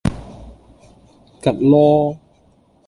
[1.43, 2.17] 趷籮